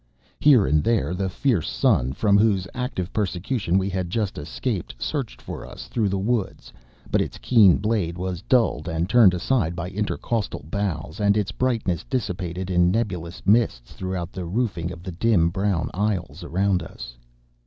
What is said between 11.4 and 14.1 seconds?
brightness dissipated in nebulous mists